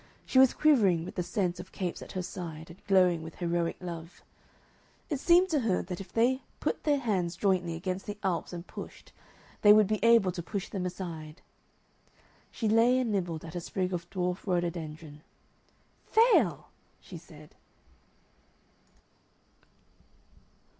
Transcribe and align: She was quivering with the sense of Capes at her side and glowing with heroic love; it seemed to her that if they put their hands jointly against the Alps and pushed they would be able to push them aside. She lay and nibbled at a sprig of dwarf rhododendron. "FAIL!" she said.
She 0.25 0.39
was 0.39 0.55
quivering 0.55 1.05
with 1.05 1.13
the 1.13 1.21
sense 1.21 1.59
of 1.59 1.71
Capes 1.71 2.01
at 2.01 2.13
her 2.13 2.23
side 2.23 2.71
and 2.71 2.87
glowing 2.87 3.21
with 3.21 3.35
heroic 3.35 3.77
love; 3.79 4.23
it 5.11 5.19
seemed 5.19 5.47
to 5.49 5.59
her 5.59 5.83
that 5.83 6.01
if 6.01 6.11
they 6.11 6.41
put 6.59 6.85
their 6.85 6.97
hands 6.97 7.35
jointly 7.35 7.75
against 7.75 8.07
the 8.07 8.17
Alps 8.23 8.51
and 8.51 8.65
pushed 8.65 9.11
they 9.61 9.71
would 9.71 9.85
be 9.85 10.03
able 10.03 10.31
to 10.31 10.41
push 10.41 10.69
them 10.69 10.87
aside. 10.87 11.43
She 12.49 12.67
lay 12.67 12.97
and 12.97 13.11
nibbled 13.11 13.45
at 13.45 13.53
a 13.53 13.61
sprig 13.61 13.93
of 13.93 14.09
dwarf 14.09 14.47
rhododendron. 14.47 15.21
"FAIL!" 16.07 16.69
she 16.99 17.17
said. 17.19 17.53